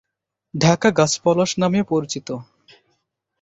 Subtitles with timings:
[0.53, 2.27] ঢাক গাছ পলাশ নামেও পরিচিত।